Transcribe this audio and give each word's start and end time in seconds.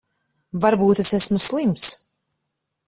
Varbūt 0.63 1.03
es 1.03 1.11
esmu 1.19 1.41
slims. 1.49 1.87